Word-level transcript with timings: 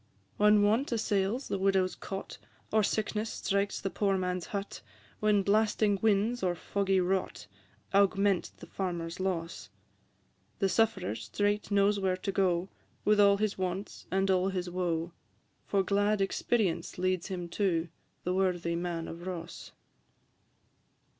IV. 0.01 0.39
When 0.39 0.63
want 0.63 0.91
assails 0.91 1.47
the 1.47 1.59
widow's 1.59 1.93
cot, 1.93 2.39
Or 2.73 2.81
sickness 2.81 3.29
strikes 3.29 3.79
the 3.79 3.91
poor 3.91 4.17
man's 4.17 4.47
hut, 4.47 4.81
When 5.19 5.43
blasting 5.43 5.99
winds 6.01 6.41
or 6.41 6.55
foggy 6.55 6.99
rot 6.99 7.45
Augment 7.93 8.49
the 8.57 8.65
farmer's 8.65 9.19
loss: 9.19 9.69
The 10.57 10.69
sufferer 10.69 11.13
straight 11.13 11.69
knows 11.69 11.99
where 11.99 12.17
to 12.17 12.31
go, 12.31 12.67
With 13.05 13.19
all 13.19 13.37
his 13.37 13.59
wants 13.59 14.07
and 14.09 14.31
all 14.31 14.49
his 14.49 14.71
woe; 14.71 15.11
For 15.67 15.83
glad 15.83 16.19
experience 16.19 16.97
leads 16.97 17.27
him 17.27 17.47
to 17.49 17.87
The 18.23 18.33
worthy 18.33 18.75
Man 18.75 19.07
of 19.07 19.27
Ross. 19.27 19.71